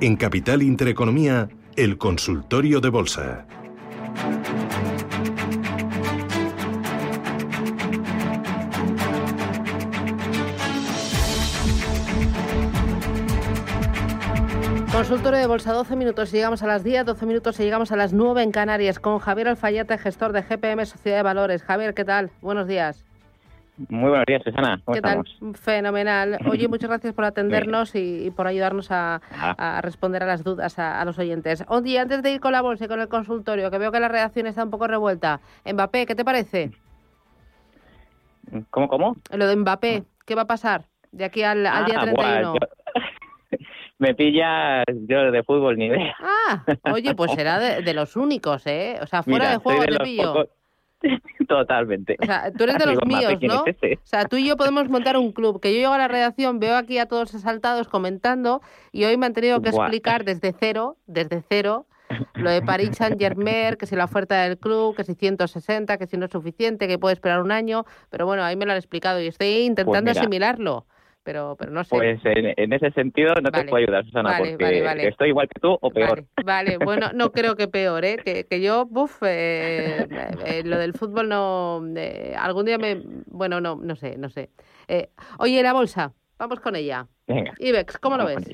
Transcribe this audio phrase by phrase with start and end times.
[0.00, 3.46] En Capital Intereconomía, el consultorio de bolsa.
[14.92, 17.96] Consultorio de Bolsa, 12 minutos y llegamos a las 10, 12 minutos y llegamos a
[17.96, 21.62] las 9 en Canarias con Javier Alfayate, gestor de GPM Sociedad de Valores.
[21.62, 22.30] Javier, ¿qué tal?
[22.40, 23.04] Buenos días.
[23.76, 24.80] Muy buenos días, Susana.
[24.84, 25.24] ¿Cómo ¿Qué tal?
[25.54, 26.38] Fenomenal.
[26.48, 29.20] Oye, muchas gracias por atendernos y, por ayudarnos a,
[29.82, 31.64] responder a las dudas a, los oyentes.
[31.68, 34.08] Oye, antes de ir con la bolsa y con el consultorio, que veo que la
[34.08, 35.40] redacción está un poco revuelta.
[35.64, 36.70] Mbappé, ¿qué te parece?
[38.70, 39.16] ¿Cómo, cómo?
[39.32, 42.54] Lo de Mbappé, ¿qué va a pasar de aquí al, día 31?
[42.54, 42.98] Ah,
[43.98, 46.14] me pilla yo de fútbol ni idea.
[46.20, 48.98] Ah, oye, pues será de, los únicos, ¿eh?
[49.02, 50.48] O sea, fuera de juego te pillo.
[51.48, 52.16] Totalmente.
[52.20, 53.62] O sea, tú eres de los míos, ¿no?
[53.62, 53.66] O
[54.04, 55.60] sea, tú y yo podemos montar un club.
[55.60, 59.26] Que yo llego a la redacción, veo aquí a todos exaltados comentando y hoy me
[59.26, 61.86] han tenido que explicar desde cero, desde cero,
[62.34, 66.06] lo de Paris Saint Germain, que si la oferta del club, que si 160, que
[66.06, 67.84] si no es suficiente, que puede esperar un año.
[68.10, 70.86] Pero bueno, ahí me lo han explicado y estoy intentando pues asimilarlo
[71.24, 71.96] pero, pero no sé.
[71.96, 75.90] Pues en, ese sentido no te puedo ayudar, Susana, porque estoy igual que tú o
[75.90, 76.24] peor.
[76.44, 78.18] Vale, bueno, no creo que peor, ¿eh?
[78.22, 80.06] Que, que yo, buf, eh,
[80.46, 81.82] eh, lo del fútbol no...
[81.96, 83.00] Eh, algún día me...
[83.26, 84.50] Bueno, no, no sé, no sé.
[85.38, 87.06] oye, la bolsa, vamos con ella.
[87.26, 87.52] Venga.
[87.58, 88.48] IBEX, ¿cómo lo ves?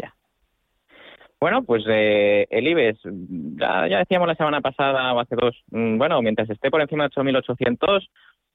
[1.41, 6.23] Bueno, pues el IBEX, ya, ya, decíamos la semana pasada o hace dos, mm, bueno,
[6.23, 8.09] mientras esté por encima de 8.800,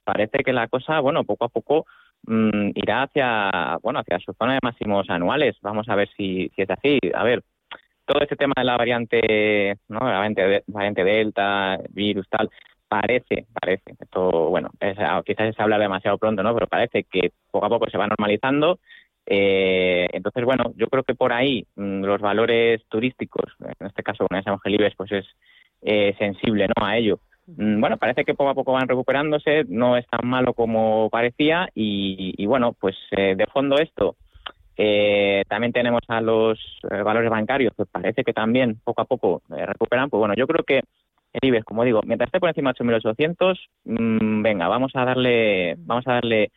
[0.04, 1.86] parece que la cosa, bueno, poco a poco
[2.28, 5.56] Mm, irá hacia, bueno, hacia su zona de máximos anuales.
[5.62, 7.00] Vamos a ver si, si es así.
[7.14, 7.44] A ver,
[8.06, 10.00] todo este tema de la variante, ¿no?
[10.00, 12.50] La variante, variante Delta, virus, tal,
[12.88, 16.54] parece, parece, esto, bueno, ah, quizás se habla demasiado pronto, ¿no?
[16.54, 18.80] Pero parece que poco a poco se va normalizando.
[19.26, 24.28] Eh, entonces, bueno, yo creo que por ahí mm, los valores turísticos, en este caso
[24.28, 25.26] con esa Angelibes, pues es
[25.82, 26.86] eh, sensible, ¿no?
[26.86, 27.20] A ello.
[27.48, 31.70] Mm, bueno, parece que poco a poco van recuperándose, no es tan malo como parecía
[31.76, 34.16] y, bueno, pues eh, de fondo esto,
[34.78, 36.60] eh, también tenemos a los
[36.92, 40.64] eh, valores bancarios que parece que también poco a poco recuperan, pues bueno, yo creo
[40.64, 40.82] que
[41.34, 45.76] el IBEX, como digo, mientras esté por encima de 8.800, mmm, venga, vamos a darle,
[45.80, 46.52] vamos a darle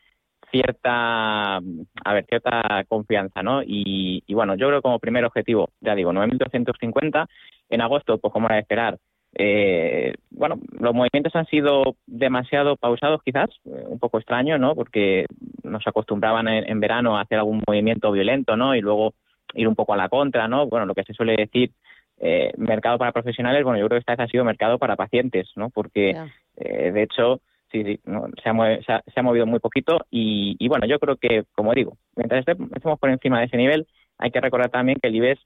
[0.50, 3.62] cierta, a ver, cierta confianza, ¿no?
[3.62, 7.26] Y, y bueno, yo creo como primer objetivo, ya digo, 9.250,
[7.70, 8.98] en agosto, pues como era de esperar,
[9.40, 14.74] eh, bueno, los movimientos han sido demasiado pausados quizás, eh, un poco extraño, ¿no?
[14.74, 15.26] Porque
[15.62, 18.74] nos acostumbraban en, verano a hacer algún movimiento violento, ¿no?
[18.74, 19.14] Y luego
[19.54, 20.66] ir un poco a la contra, ¿no?
[20.66, 21.70] Bueno, lo que se suele decir
[22.18, 25.48] eh, mercado para profesionales, bueno, yo creo que esta vez ha sido mercado para pacientes,
[25.54, 25.70] ¿no?
[25.70, 26.16] Porque,
[26.56, 27.40] eh, de hecho,
[27.70, 28.00] sí, sí,
[28.42, 31.96] se, ha, se, ha, movido muy poquito y, y, bueno, yo creo que, como digo,
[32.16, 33.86] mientras estemos por encima de ese nivel,
[34.18, 35.40] hay que recordar también que el IBEX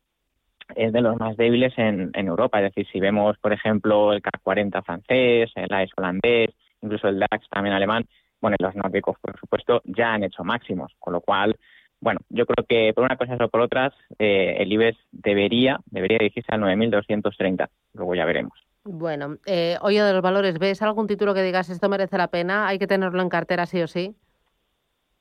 [0.75, 2.59] es de los más débiles en, Europa.
[2.59, 6.51] Es decir, si vemos, por ejemplo, el CAC 40 francés, el AES holandés,
[6.81, 8.07] incluso el DAX también alemán,
[8.41, 11.57] bueno, los nórdicos, por supuesto, ya han hecho máximos, con lo cual,
[12.01, 16.19] bueno, yo creo que por una cosa o por otras, eh, el IBEX debería, debería
[16.19, 17.69] dirigirse al 9.230.
[17.95, 18.59] Luego ya veremos.
[18.85, 22.67] Bueno, eh, oye, de los valores, ¿ves algún título que digas esto merece la pena?
[22.67, 24.17] ¿Hay que tenerlo en cartera sí o sí?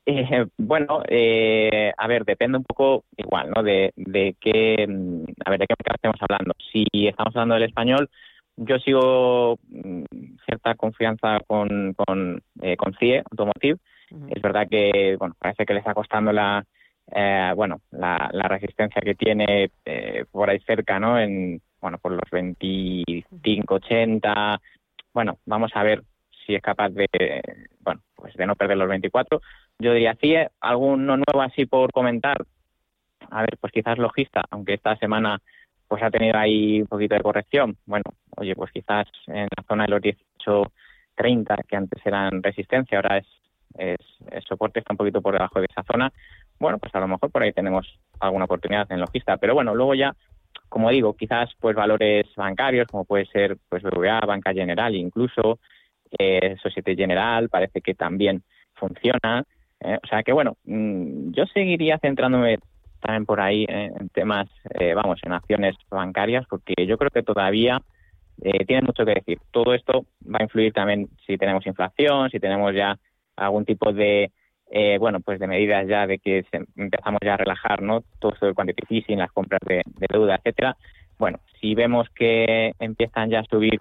[0.04, 3.62] Eh, bueno, eh, a ver, depende un poco igual, ¿no?
[3.62, 6.54] De, de qué, mm, a ver, de qué mercado estamos hablando.
[6.72, 8.10] Si estamos hablando del español,
[8.56, 10.04] yo sigo mm,
[10.44, 13.78] cierta confianza con, con, eh, con CIE, Automotive.
[14.28, 16.64] Es verdad que, bueno, parece que le está costando la,
[17.10, 21.18] eh, bueno, la, la, resistencia que tiene eh, por ahí cerca, ¿no?
[21.18, 24.60] En, bueno, por los 25, 80.
[25.14, 26.02] Bueno, vamos a ver
[26.46, 27.08] si es capaz de,
[27.80, 29.40] bueno, pues de no perder los 24
[29.82, 32.36] yo diría, sí, alguno nuevo así por comentar.
[33.30, 35.40] A ver, pues quizás logista, aunque esta semana
[35.88, 37.76] pues ha tenido ahí un poquito de corrección.
[37.84, 38.04] Bueno,
[38.36, 43.26] oye, pues quizás en la zona de los 18.30, que antes eran resistencia, ahora es,
[43.76, 46.12] es, soporte, está un poquito por debajo de esa zona.
[46.58, 49.36] Bueno, pues a lo mejor por ahí tenemos alguna oportunidad en logista.
[49.36, 50.14] Pero bueno, luego ya,
[50.68, 55.58] como digo, quizás pues valores bancarios, como puede ser pues BBVA, Banca General incluso,
[56.18, 58.42] eh, Societe General, parece que también
[58.74, 59.44] funciona.
[59.80, 62.58] Eh, o sea que bueno, mm, yo seguiría centrándome
[63.02, 64.48] también por ahí en temas,
[64.78, 67.82] eh, vamos, en acciones bancarias, porque yo creo que todavía
[68.40, 69.38] eh, tiene mucho que decir.
[69.50, 72.96] Todo esto va a influir también si tenemos inflación, si tenemos ya
[73.36, 74.30] algún tipo de,
[74.70, 76.44] eh, bueno, pues de medidas ya de que
[76.76, 78.02] empezamos ya a relajar, ¿no?
[78.20, 80.76] Todo esto del quantitative easing, las compras de, de deuda, etcétera.
[81.18, 83.80] Bueno, si vemos que empiezan ya a subir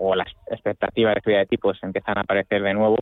[0.00, 2.96] o las expectativas de subida de tipos empiezan a aparecer de nuevo,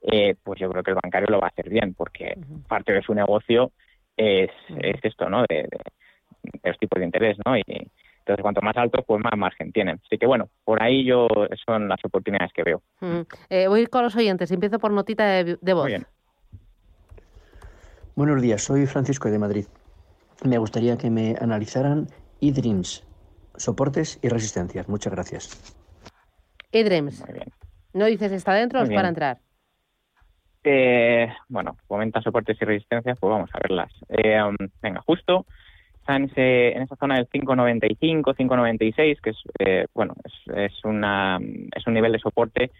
[0.00, 2.38] eh, pues yo creo que el bancario lo va a hacer bien, porque
[2.68, 3.72] parte de su negocio
[4.16, 5.44] es, es esto, ¿no?
[5.48, 5.68] De,
[6.62, 7.56] los tipos de interés, ¿no?
[7.56, 10.00] Y entonces cuanto más alto, pues más margen tienen.
[10.04, 11.28] Así que bueno, por ahí yo
[11.66, 12.82] son las oportunidades que veo.
[13.50, 14.50] Eh, voy a ir con los oyentes.
[14.52, 15.84] Empiezo por notita de, de voz.
[15.84, 16.06] Muy bien.
[18.14, 19.66] Buenos días, soy Francisco de Madrid.
[20.44, 22.08] Me gustaría que me analizaran
[22.40, 23.04] eDreams,
[23.56, 24.88] soportes y resistencias.
[24.88, 25.77] Muchas gracias.
[26.72, 27.24] eDreams.
[27.92, 29.38] ¿No dices está dentro o es para entrar?
[30.64, 33.92] Eh, bueno, comenta soportes y resistencias, pues vamos a verlas.
[34.08, 35.46] Eh, um, venga, justo
[36.00, 40.84] está en, ese, en esa zona del 595, 596, que es, eh, bueno, es, es,
[40.84, 41.38] una,
[41.74, 42.70] es un nivel de soporte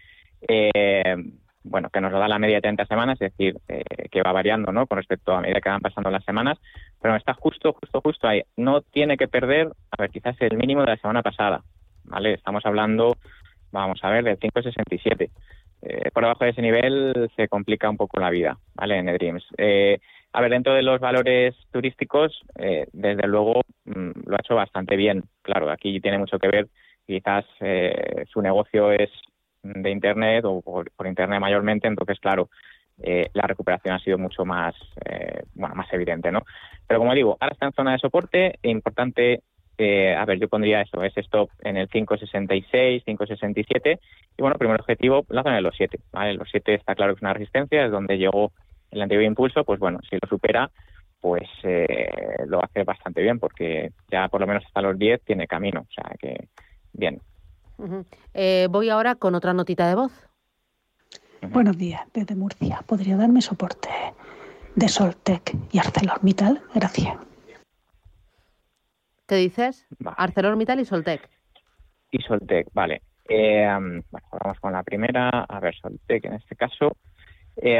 [0.47, 1.15] eh,
[1.63, 4.31] bueno, que nos lo da la media de 30 semanas, es decir, eh, que va
[4.31, 4.87] variando, ¿no?
[4.87, 6.57] Con respecto a medida que van pasando las semanas,
[7.01, 8.43] pero está justo, justo, justo ahí.
[8.55, 11.63] No tiene que perder, a ver, quizás el mínimo de la semana pasada,
[12.05, 12.33] ¿vale?
[12.33, 13.17] Estamos hablando,
[13.71, 15.29] vamos a ver, del 567.
[15.81, 18.97] Eh, por debajo de ese nivel se complica un poco la vida, ¿vale?
[18.97, 19.45] En Dreams.
[19.57, 19.99] Eh,
[20.31, 24.95] a ver, dentro de los valores turísticos, eh, desde luego mm, lo ha hecho bastante
[24.95, 25.23] bien.
[25.41, 26.67] Claro, aquí tiene mucho que ver,
[27.05, 29.09] quizás eh, su negocio es
[29.63, 32.49] de Internet o por, Internet mayormente, entonces, claro,
[33.01, 34.75] eh, la recuperación ha sido mucho más,
[35.53, 36.43] bueno, más evidente, ¿no?
[36.87, 39.41] Pero como digo, ahora está en zona de soporte, e importante,
[39.79, 43.99] eh, a ver, yo pondría eso, ese stop en el 566, 567,
[44.37, 46.33] y bueno, primer objetivo, la zona de los 7, ¿vale?
[46.33, 48.51] Los 7 está claro que es una resistencia, es donde llegó
[48.91, 50.69] el anterior impulso, pues bueno, si lo supera,
[51.21, 51.47] pues
[52.47, 55.93] lo hace bastante bien, porque ya por lo menos hasta los 10 tiene camino, o
[55.93, 56.47] sea que
[56.93, 57.21] bien.
[58.33, 60.11] Eh, voy ahora con otra notita de voz.
[61.41, 62.83] Buenos días, desde Murcia.
[62.85, 63.89] ¿Podría darme soporte
[64.75, 66.61] de Soltec y ArcelorMittal?
[66.75, 67.28] Gracias.
[69.29, 69.87] ¿Qué dices?
[70.17, 71.21] ArcelorMittal y Soltec.
[72.11, 73.01] Y Soltec, vale.
[73.29, 73.65] Eh,
[74.11, 75.29] bueno, vamos con la primera.
[75.29, 76.97] A ver, Soltec en este caso.
[77.55, 77.79] Eh,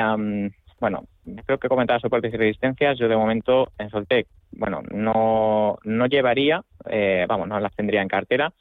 [0.80, 1.04] bueno,
[1.46, 2.98] creo que comentaba soportes y resistencias.
[2.98, 6.64] Yo de momento en Soltec, bueno, no, no llevaría,
[7.28, 8.54] vamos, no las tendría en cartera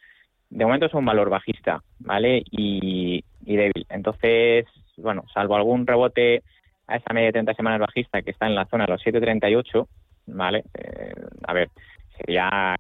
[0.50, 2.43] de momento es un valor bajista, ¿vale?
[2.50, 3.87] Y, débil.
[3.88, 6.43] Entonces, bueno, salvo algún rebote
[6.87, 9.87] a esa media de 30 semanas bajista que está en la zona de los 7.38,
[10.26, 10.64] ¿vale?
[10.75, 11.12] Eh,
[11.46, 11.70] a ver,
[12.19, 12.75] sería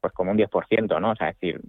[0.00, 1.10] pues como un 10%, ¿no?
[1.10, 1.60] O sea, es decir,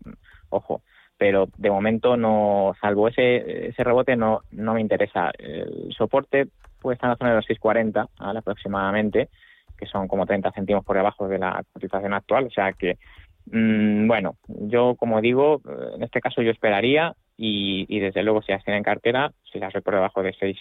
[0.49, 0.81] ojo,
[1.17, 5.31] pero de momento no, salvo ese, ese rebote, no, no me interesa.
[5.37, 6.47] El soporte
[6.79, 8.39] puede estar en la zona de los 6.40, ¿vale?
[8.39, 9.29] Aproximadamente,
[9.77, 12.97] que son como 30 céntimos por debajo de la cotización actual, o sea que
[13.45, 15.61] Mm, bueno, yo como digo,
[15.95, 19.73] en este caso yo esperaría y, desde luego si las tienen en cartera, si las
[19.73, 20.57] ve por debajo de 6,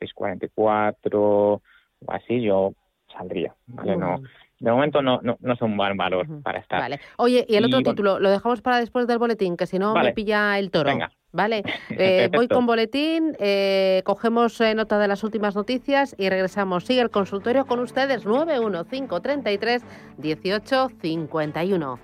[0.00, 1.62] 6.44 o
[2.08, 2.74] así, yo
[3.12, 3.96] saldría, ¿vale?
[3.96, 4.20] No,
[4.60, 6.80] de momento no, no, no es un buen valor para estar.
[6.80, 7.00] Vale.
[7.16, 10.12] Oye, y el otro título, lo dejamos para después del boletín, que si no me
[10.12, 10.90] pilla el toro.
[10.90, 11.10] Venga.
[11.30, 16.84] Vale, eh, voy con boletín, eh, cogemos eh, nota de las últimas noticias y regresamos.
[16.84, 19.82] Sigue el consultorio con ustedes 91533
[20.16, 21.98] 1851.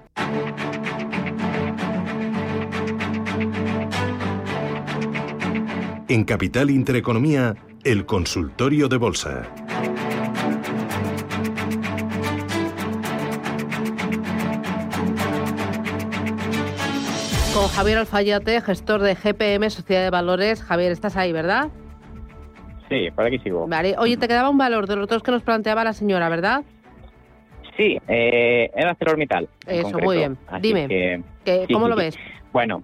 [6.06, 9.63] En Capital Intereconomía, el consultorio de bolsa.
[17.64, 20.62] Con Javier Alfayate, gestor de GPM Sociedad de Valores.
[20.62, 21.68] Javier, estás ahí, ¿verdad?
[22.90, 23.66] Sí, por aquí sigo.
[23.66, 23.94] Vale.
[23.96, 26.62] Oye, te quedaba un valor de los dos que nos planteaba la señora, ¿verdad?
[27.74, 29.48] Sí, eh, era ArcelorMittal.
[29.66, 30.36] Eso, muy bien.
[30.60, 31.22] Dime,
[31.72, 32.18] ¿cómo lo ves?
[32.52, 32.82] Bueno,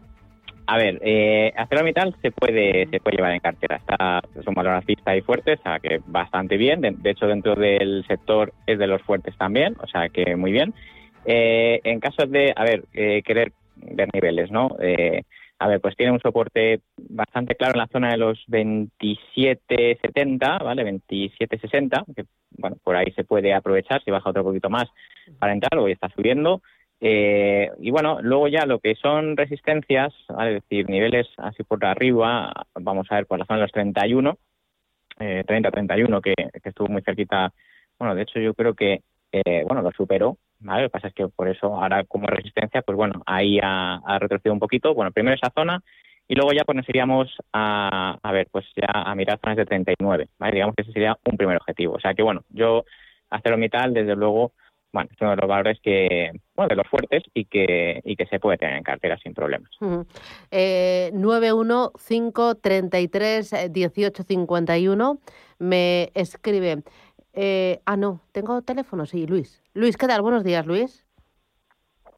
[0.66, 3.76] a ver, eh, ArcelorMittal se puede se puede llevar en cartera.
[3.76, 6.80] Está, es un valor alcista y fuerte, o sea que bastante bien.
[6.80, 10.72] De, hecho, dentro del sector es de los fuertes también, o sea que muy bien.
[11.26, 14.76] Eh, en caso de, a ver, eh, querer ver niveles, ¿no?
[14.80, 15.22] Eh,
[15.58, 20.84] a ver, pues tiene un soporte bastante claro en la zona de los 27.70, ¿vale?
[20.84, 24.88] 27.60, que, bueno, por ahí se puede aprovechar si baja otro poquito más
[25.38, 26.62] para entrar, hoy está subiendo.
[27.02, 30.56] Eh, y bueno, luego ya lo que son resistencias, ¿vale?
[30.56, 34.38] es decir, niveles así por arriba, vamos a ver por la zona de los 31,
[35.18, 37.52] eh, 30-31, que, que estuvo muy cerquita.
[37.98, 41.28] Bueno, de hecho yo creo que, eh, bueno, lo superó, lo que pasa es que
[41.28, 44.94] por eso ahora como resistencia, pues bueno, ahí ha, retrocedido un poquito.
[44.94, 45.82] Bueno, primero esa zona
[46.28, 49.66] y luego ya pues nos iríamos a, a ver, pues ya a mirar zonas de
[49.66, 50.52] 39, ¿vale?
[50.52, 51.94] Digamos que ese sería un primer objetivo.
[51.94, 52.84] O sea que bueno, yo
[53.30, 54.52] ArcelorMittal desde luego,
[54.92, 58.26] bueno, es uno de los valores que, bueno, de los fuertes y que, y que
[58.26, 59.70] se puede tener en cartera sin problemas.
[59.80, 60.04] Uh
[60.50, 65.18] eh, 91533 1851
[65.58, 66.82] me escribe
[67.32, 69.59] eh, ah, no, tengo teléfono, sí, Luis.
[69.74, 70.22] Luis, ¿qué tal?
[70.22, 71.06] Buenos días, Luis.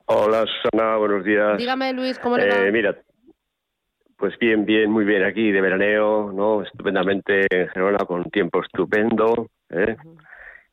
[0.07, 1.59] Hola, Susana, buenos días.
[1.59, 2.67] Dígame, Luis, ¿cómo le va?
[2.67, 2.97] Eh, mira,
[4.17, 6.63] Pues bien, bien, muy bien aquí de veraneo, ¿no?
[6.63, 9.97] Estupendamente en Gerona con tiempo estupendo, ¿eh?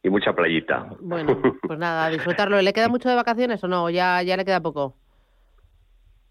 [0.03, 0.87] Y mucha playita.
[1.01, 2.61] Bueno, pues nada, disfrutarlo.
[2.61, 3.89] ¿Le queda mucho de vacaciones o no?
[3.89, 4.95] ¿Ya, ya le queda poco?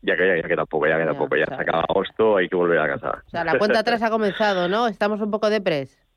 [0.00, 2.78] Ya que ya, queda poco, ya queda poco, ya se acaba agosto, hay que volver
[2.78, 3.22] a casa.
[3.26, 4.86] O sea, la cuenta atrás ha comenzado, ¿no?
[4.86, 6.07] Estamos un poco de pres.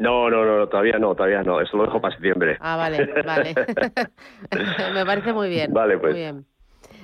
[0.00, 2.56] No, no, no, todavía no, todavía no, eso lo dejo para septiembre.
[2.58, 3.54] Ah, vale, vale.
[4.94, 5.74] Me parece muy bien.
[5.74, 6.12] Vale, pues.
[6.12, 6.46] Muy bien.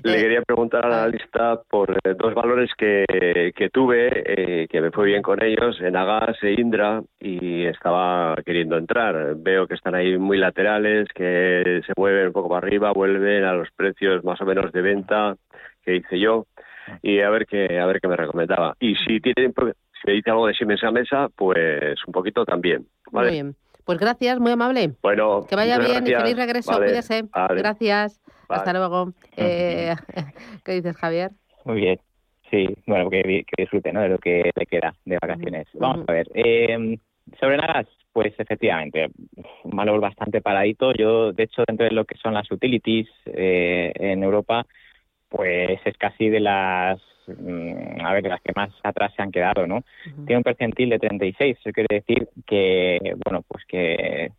[0.03, 4.67] Le eh, quería preguntar a la lista por eh, dos valores que, que tuve, eh,
[4.69, 9.35] que me fue bien con ellos, en Agas e Indra, y estaba queriendo entrar.
[9.37, 13.53] Veo que están ahí muy laterales, que se mueven un poco para arriba, vuelven a
[13.53, 15.37] los precios más o menos de venta
[15.83, 16.47] que hice yo,
[17.03, 18.75] y a ver qué, a ver qué me recomendaba.
[18.81, 19.53] Y si tienen,
[20.07, 22.87] si me dice algo de Siemens a mesa, pues un poquito también.
[23.11, 23.57] Muy bien.
[23.85, 24.93] Pues gracias, muy amable.
[25.03, 26.77] Bueno, que vaya bien y feliz regreso.
[26.77, 27.25] Cuídese.
[27.51, 28.21] Gracias.
[28.49, 29.13] Hasta luego.
[29.39, 29.95] Eh,
[30.65, 31.31] ¿Qué dices, Javier?
[31.65, 32.01] Muy bien.
[32.51, 34.01] Sí, bueno, que, que disfrute ¿no?
[34.01, 35.67] de lo que le queda de vacaciones.
[35.75, 36.27] Vamos a ver.
[36.33, 36.99] Eh,
[37.39, 39.09] sobre Nagas, pues efectivamente,
[39.65, 40.95] un valor bastante paradito.
[40.95, 44.65] Yo, de hecho, dentro de lo que son las utilities eh, en Europa,
[45.29, 49.83] pues es casi de las a ver, las que más atrás se han quedado, ¿no?
[50.26, 54.30] Tiene un percentil de 36, eso quiere decir que, bueno, pues que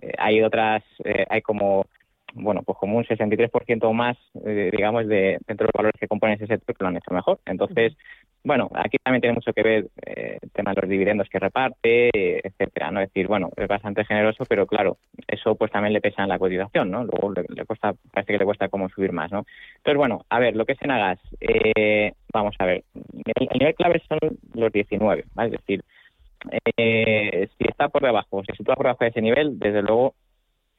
[0.00, 1.86] eh, hay otras, eh, hay como
[2.34, 6.08] bueno, pues como un 63% o más, eh, digamos, de dentro de los valores que
[6.08, 7.40] componen ese sector que lo han hecho mejor.
[7.46, 7.96] Entonces,
[8.44, 12.10] bueno, aquí también tiene mucho que ver eh, el tema de los dividendos que reparte,
[12.46, 13.00] etcétera, ¿no?
[13.00, 14.96] Es decir, bueno, es bastante generoso, pero claro,
[15.28, 17.04] eso pues también le pesa en la cotización, ¿no?
[17.04, 19.44] Luego le, cuesta, parece que le cuesta como subir más, ¿no?
[19.76, 22.84] Entonces, bueno, a ver, lo que es Enagas, eh, vamos a ver,
[23.36, 24.18] el, nivel clave son
[24.54, 25.54] los 19, ¿vale?
[25.54, 25.84] Es decir,
[26.76, 30.14] eh, si está por debajo, si sitúa por debajo de ese nivel, desde luego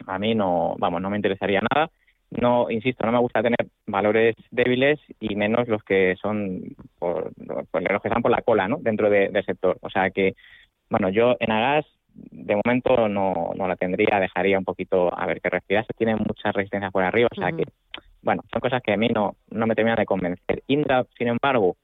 [0.07, 1.89] a mí no, vamos, no me interesaría nada.
[2.31, 6.61] No, insisto, no me gusta tener valores débiles y menos los que son
[6.97, 8.77] por, los que están por la cola, ¿no?
[8.77, 9.77] Dentro del sector.
[9.81, 10.35] O sea que,
[10.89, 15.41] bueno, yo en Agas de momento no, no la tendría, dejaría un poquito a ver
[15.41, 15.93] que respirase.
[15.95, 17.65] Tiene mucha resistencia por arriba, o sea que,
[18.21, 20.63] bueno, son cosas que a mí no, no me terminan de convencer.
[20.67, 21.75] Indra, sin embargo,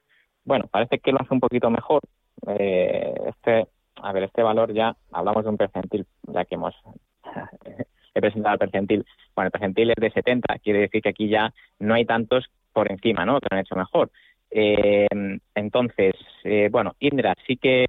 [0.45, 2.01] bueno, parece que lo hace un poquito mejor.
[2.47, 3.67] Eh, este,
[4.01, 6.75] a ver, este valor ya hablamos de un percentil, ya que hemos
[8.13, 9.05] he presentado el percentil.
[9.35, 12.91] Bueno, el percentil es de 70, quiere decir que aquí ya no hay tantos por
[12.91, 13.39] encima, ¿no?
[13.39, 14.11] Que han hecho mejor.
[14.51, 15.07] Eh,
[15.53, 17.85] entonces, eh, bueno, Indra sí que,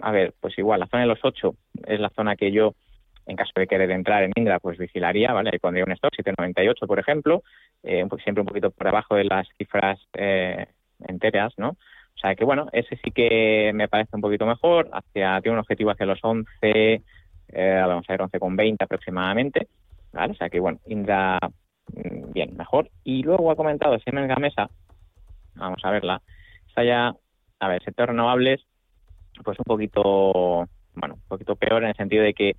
[0.00, 1.54] a ver, pues igual, la zona de los 8
[1.86, 2.74] es la zona que yo,
[3.26, 5.50] en caso de querer entrar en Indra, pues vigilaría, ¿vale?
[5.52, 7.42] Ahí pondría un stock, 798, por ejemplo,
[7.82, 10.66] eh, siempre un poquito por debajo de las cifras eh,
[11.08, 11.70] enteras, ¿no?
[11.70, 15.60] O sea que, bueno, ese sí que me parece un poquito mejor, hacia, tiene un
[15.60, 17.02] objetivo hacia los 11,
[17.52, 19.68] eh, vamos a ver 11,20 aproximadamente,
[20.12, 20.32] ¿vale?
[20.32, 21.38] O sea que, bueno, Indra,
[21.92, 22.90] mm, bien, mejor.
[23.04, 24.68] Y luego ha comentado Siemens Gamesa,
[25.54, 26.22] vamos a verla,
[26.68, 27.14] está ya,
[27.60, 28.62] a ver, sector renovables,
[29.44, 32.56] pues un poquito, bueno, un poquito peor en el sentido de que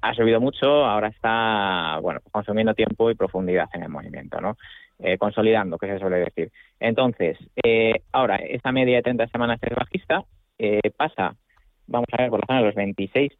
[0.00, 4.56] ha subido mucho, ahora está, bueno, consumiendo tiempo y profundidad en el movimiento, ¿no?
[4.98, 6.52] Eh, consolidando, que se suele decir.
[6.78, 10.24] Entonces, eh, ahora, esta media de 30 semanas es bajista,
[10.58, 11.34] eh, pasa,
[11.86, 13.32] vamos a ver, por la zona los 26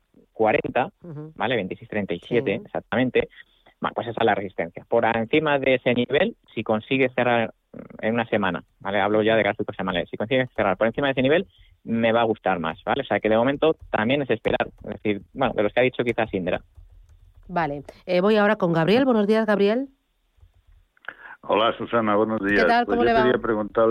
[0.43, 0.91] 40,
[1.37, 1.65] ¿vale?
[1.65, 3.29] 26.37 exactamente,
[3.81, 4.85] bueno, pues esa es la resistencia.
[4.89, 7.55] Por encima de ese nivel, si consigue cerrar
[8.01, 9.01] en una semana, ¿vale?
[9.01, 10.11] Hablo ya de gráficos semanales.
[10.11, 11.47] Si consigue cerrar por encima de ese nivel,
[11.85, 13.03] me va a gustar más, ¿vale?
[13.03, 14.67] O sea que de momento también es esperar.
[14.83, 16.61] Es decir, bueno, de los que ha dicho quizás Indra.
[17.47, 17.85] Vale.
[18.07, 19.05] Eh, voy ahora con Gabriel.
[19.05, 19.91] Buenos días, Gabriel.
[21.43, 22.17] Hola, Susana.
[22.17, 22.63] Buenos días.
[22.63, 22.85] ¿Qué tal?
[22.85, 23.23] Pues ¿Cómo le va?
[23.23, 23.89] quería preguntar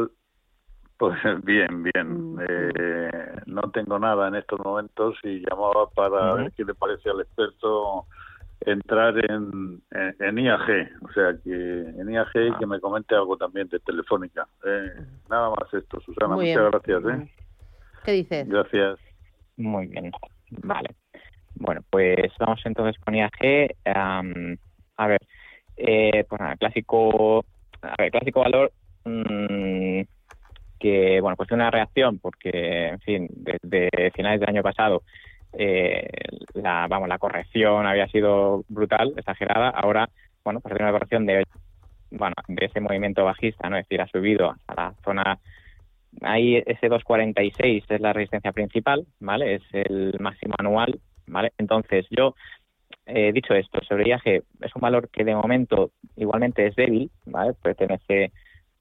[1.02, 2.36] pues bien, bien.
[2.36, 2.40] Mm.
[2.48, 7.22] Eh, no tengo nada en estos momentos y llamaba para ver qué le parece al
[7.22, 8.06] experto
[8.64, 12.68] entrar en, en, IAG, o sea, que en IAG y que ah.
[12.68, 14.48] me comente algo también de Telefónica.
[14.64, 14.92] Eh,
[15.28, 16.36] nada más esto, Susana.
[16.36, 17.04] muchas gracias.
[17.04, 17.32] ¿eh?
[18.06, 18.48] ¿Qué dices?
[18.48, 19.00] Gracias.
[19.58, 20.12] Muy bien.
[20.52, 20.90] Vale.
[21.56, 23.74] Bueno, pues vamos entonces con IAG.
[23.86, 25.22] a ver,
[25.78, 27.44] eh, pues nada, clásico,
[27.82, 28.72] a ver, clásico valor.
[29.04, 29.71] Mmm,
[30.82, 35.04] que, bueno, pues una reacción porque, en fin, desde finales del año pasado
[35.54, 36.08] eh,
[36.54, 39.70] la, vamos, la corrección había sido brutal, exagerada.
[39.70, 40.10] Ahora,
[40.44, 41.46] bueno, pues tiene una corrección de,
[42.10, 43.78] bueno, de ese movimiento bajista, ¿no?
[43.78, 45.40] Es decir, ha subido a la zona
[46.22, 49.56] ahí ese 246 es la resistencia principal, ¿vale?
[49.56, 51.52] Es el máximo anual, ¿vale?
[51.58, 52.36] Entonces, yo
[53.06, 57.54] he dicho esto, sobre IAG es un valor que de momento igualmente es débil, ¿vale?
[57.62, 58.32] Pertenece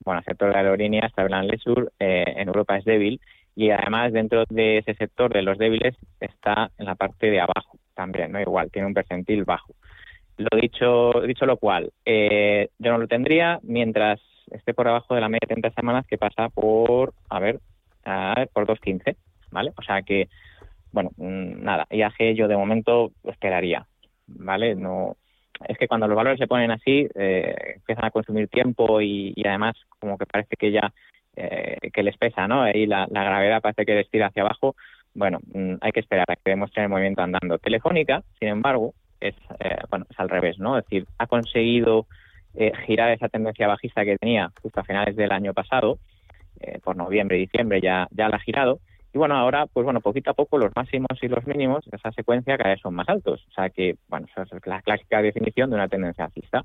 [0.04, 3.20] bueno, el sector de aerolíneas, Travel Leisure, eh, en Europa es débil
[3.54, 7.78] y además dentro de ese sector de los débiles está en la parte de abajo
[7.94, 8.40] también, ¿no?
[8.40, 9.74] Igual, tiene un percentil bajo.
[10.36, 15.20] Lo dicho, dicho lo cual, eh, yo no lo tendría mientras esté por debajo de
[15.20, 17.60] la media de 30 semanas que pasa por, a ver,
[18.04, 19.16] a ver por 2.15,
[19.50, 19.72] ¿vale?
[19.76, 20.28] O sea que,
[20.92, 23.86] bueno, mm, nada, IAG yo de momento esperaría,
[24.26, 24.74] ¿vale?
[24.74, 25.16] No,
[25.68, 29.76] es que cuando los valores se ponen así, eh, empiezan a consumir tiempo y, además
[29.98, 30.92] como que parece que ya
[31.36, 32.68] eh, que les pesa, ¿no?
[32.68, 34.74] Y la, gravedad parece que les tira hacia abajo.
[35.14, 37.58] Bueno, mm, hay que esperar a que demuestren el movimiento andando.
[37.58, 40.78] Telefónica, sin embargo, es eh, bueno es al revés, ¿no?
[40.78, 42.06] Es decir, ha conseguido
[42.84, 45.98] girar esa tendencia bajista que tenía justo a finales del año pasado,
[46.82, 48.80] por noviembre y diciembre ya ya la ha girado
[49.12, 52.12] y bueno, ahora, pues bueno, poquito a poco los máximos y los mínimos de esa
[52.12, 53.44] secuencia cada vez son más altos.
[53.48, 56.64] O sea que, bueno, esa es la clásica definición de una tendencia alcista.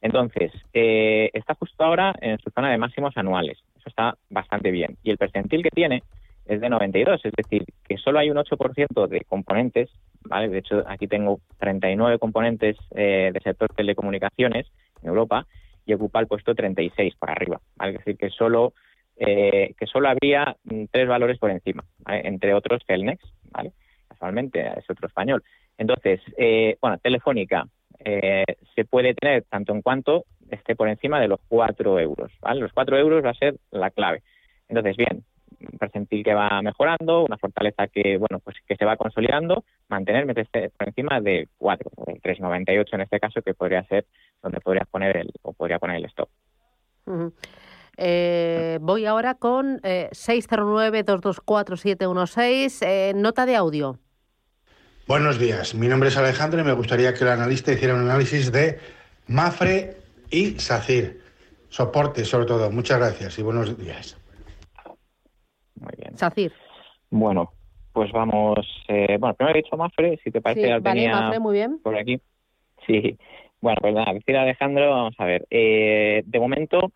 [0.00, 3.58] Entonces, eh, está justo ahora en su zona de máximos anuales.
[3.76, 4.96] Eso está bastante bien.
[5.02, 6.02] Y el percentil que tiene
[6.46, 9.90] es de 92, es decir, que solo hay un 8% de componentes,
[10.24, 10.48] ¿vale?
[10.48, 14.66] De hecho, aquí tengo 39 componentes eh, de sector telecomunicaciones
[15.02, 15.46] en Europa
[15.86, 17.92] y ocupa el puesto 36 por arriba, ¿vale?
[17.92, 18.74] Es decir, que solo
[19.16, 23.72] eh, que solo había mm, tres valores por encima, entre otros Celnex, ¿vale?
[24.08, 25.42] casualmente es otro español.
[25.76, 27.66] Entonces, eh, bueno, Telefónica
[27.98, 28.44] eh,
[28.74, 32.60] se puede tener tanto en cuanto esté por encima de los 4 euros, ¿vale?
[32.60, 34.22] Los 4 euros va a ser la clave.
[34.68, 35.24] Entonces, bien,
[35.60, 40.26] un percentil que va mejorando, una fortaleza que, bueno, pues que se va consolidando, mantener
[40.26, 44.06] por encima de 4, o 3,98 en este caso, que podría ser
[44.42, 46.28] donde podría poner el, o podría poner el stop.
[47.96, 53.98] Eh, voy ahora con eh, 609-224-716, eh, nota de audio.
[55.06, 58.50] Buenos días, mi nombre es Alejandro y me gustaría que el analista hiciera un análisis
[58.50, 58.78] de
[59.28, 59.98] Mafre
[60.30, 61.20] y SACIR.
[61.68, 62.70] Soporte, sobre todo.
[62.70, 64.16] Muchas gracias y buenos días.
[65.74, 66.16] Muy bien.
[66.16, 66.52] SACIR.
[67.10, 67.52] Bueno,
[67.92, 68.66] pues vamos.
[68.88, 71.78] Eh, bueno, primero he dicho Mafre, si te parece, sí, vale, Mafre, muy bien.
[71.82, 72.20] por aquí.
[72.86, 73.18] Sí.
[73.60, 75.46] Bueno, pues nada, decir Alejandro, vamos a ver.
[75.50, 76.92] de momento,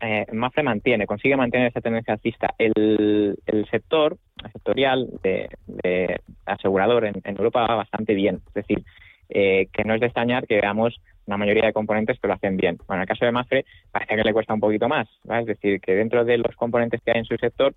[0.00, 0.26] eh,
[0.62, 2.54] mantiene, consigue mantener esa tendencia alcista.
[2.58, 3.38] El,
[3.70, 4.16] sector
[4.52, 8.40] sectorial de, asegurador en, Europa va bastante bien.
[8.48, 8.84] Es decir,
[9.28, 12.56] eh, que no es de extrañar que veamos una mayoría de componentes que lo hacen
[12.56, 12.76] bien.
[12.86, 15.08] Bueno, en el caso de Mafre parece que le cuesta un poquito más.
[15.28, 17.74] Es decir, que dentro de los componentes que hay en su sector,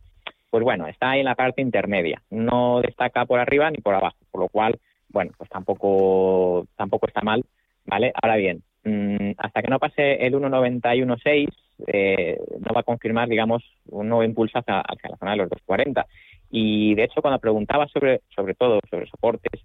[0.49, 2.21] pues bueno, está ahí en la parte intermedia.
[2.29, 4.17] No destaca por arriba ni por abajo.
[4.31, 7.43] Por lo cual, bueno, pues tampoco, tampoco está mal.
[7.85, 8.11] ¿Vale?
[8.21, 11.49] Ahora bien, mm, hasta que no pase el 1.91.6,
[11.87, 16.05] eh, no va a confirmar, digamos, un nuevo impulso hacia, la zona de los 240.
[16.51, 19.61] Y de hecho, cuando preguntaba sobre, sobre todo sobre soportes,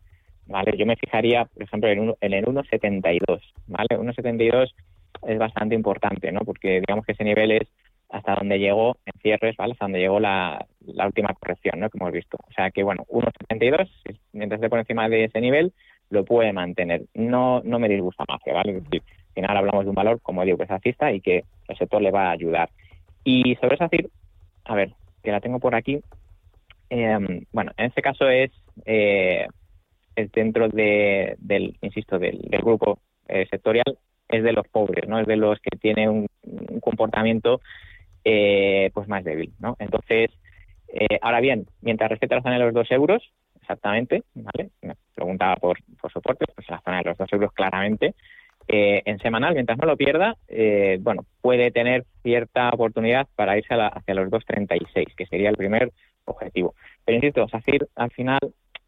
[0.46, 0.77] ¿vale?
[0.77, 3.88] Yo me fijaría, por ejemplo, en, en el 1.72, ¿vale?
[3.98, 4.72] 1.72
[5.27, 6.40] es bastante importante, ¿no?
[6.40, 7.68] Porque digamos que ese nivel es
[8.11, 9.72] hasta donde llegó en cierres, ¿vale?
[9.72, 11.90] Hasta donde llegó la, la última corrección, ¿no?
[11.90, 12.37] Que hemos visto.
[12.48, 13.88] O sea que, bueno, 1.72,
[14.33, 15.72] mientras esté por encima de ese nivel,
[16.10, 17.02] lo puede mantener.
[17.14, 18.78] No, no me disgusta más, ¿vale?
[18.78, 21.44] Es decir, al final hablamos de un valor, como digo, que es alcista y que
[21.68, 22.70] el sector le va a ayudar.
[23.24, 24.08] Y sobre SACIR,
[24.64, 26.00] a ver, que la tengo por aquí.
[26.90, 28.52] Em, bueno, en este caso es,
[28.84, 29.46] eh,
[30.32, 35.18] dentro de, del, insisto, del, grupo eh, sectorial, es de los pobres, ¿no?
[35.18, 36.26] Es de los que tienen un,
[36.80, 37.60] comportamiento
[38.24, 39.76] eh, pues más débil, ¿no?
[39.78, 40.30] Entonces,
[41.22, 43.32] ahora bien, mientras respeta la zona de los dos euros,
[43.64, 44.70] exactamente, ¿vale?
[44.83, 48.14] Me preguntaba por, por soportes, pues la zona de los dos euros claramente,
[48.68, 53.74] eh, en semanal, mientras no lo pierda, eh, bueno, puede tener cierta oportunidad para irse
[53.74, 55.92] hacia los 2.36, que sería el primer
[56.24, 56.74] objetivo.
[57.05, 58.40] Pero insisto, SACIR, al final,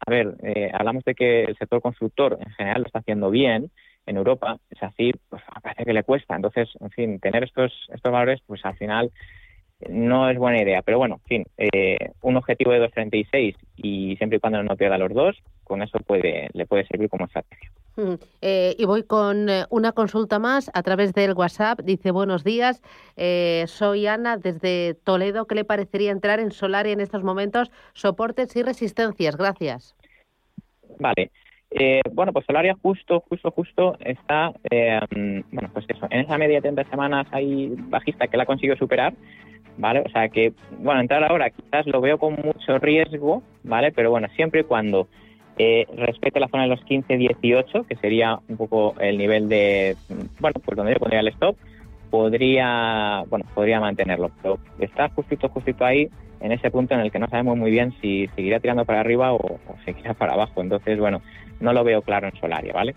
[0.05, 3.69] a ver, eh, hablamos de que el sector constructor en general lo está haciendo bien
[4.07, 6.35] en Europa, SACIR, pues parece que le cuesta.
[6.35, 9.11] Entonces, en fin, tener estos, estos valores, pues al final
[9.89, 10.81] no es buena idea.
[10.81, 15.13] Pero bueno, en fin, un objetivo de 2.36 y siempre y cuando no pierda los
[15.13, 17.71] dos, con eso puede, le puede servir como estrategia.
[18.41, 21.81] Eh, y voy con eh, una consulta más a través del WhatsApp.
[21.81, 22.81] Dice, buenos días,
[23.15, 25.47] eh, soy Ana desde Toledo.
[25.47, 27.71] ¿Qué le parecería entrar en Solaria en estos momentos?
[27.93, 29.35] Soportes y resistencias.
[29.35, 29.95] Gracias.
[30.99, 31.31] Vale.
[32.13, 36.85] Bueno, pues Solaria justo, justo, justo está, bueno, pues eso, en esa media de 30
[36.85, 39.13] semanas hay bajista que la consiguió superar,
[39.77, 40.03] ¿vale?
[40.05, 43.91] O sea que, bueno, entrar ahora quizás lo veo con mucho riesgo, ¿vale?
[43.91, 45.07] Pero bueno, siempre y cuando
[45.57, 49.95] eh, respete la zona de los 15-18, que sería un poco el nivel de,
[50.39, 51.57] bueno, pues donde yo pondría el stop,
[52.09, 57.19] podría, bueno, podría mantenerlo, pero está justito, justito ahí, en ese punto en el que
[57.19, 60.61] no sabemos muy bien si seguirá tirando para arriba o, seguirá para abajo.
[60.61, 61.21] Entonces, bueno,
[61.59, 62.95] no lo veo claro en Solaria, ¿vale?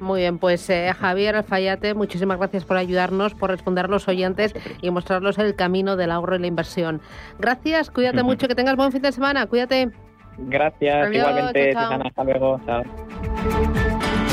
[0.00, 4.54] Muy bien, pues eh, Javier Alfayate, muchísimas gracias por ayudarnos, por responder a los oyentes
[4.82, 7.00] y mostrarlos el camino del ahorro y la inversión.
[7.38, 9.90] Gracias, cuídate mucho, que tengas buen fin de semana, cuídate.
[10.38, 14.25] Gracias, igualmente, Susana, hasta luego, chao.